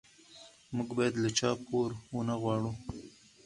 موږ 0.75 0.89
باید 0.97 1.15
له 1.23 1.29
چا 1.37 1.49
پور 1.65 1.89
ونه 2.15 2.35
غواړو. 2.41 2.71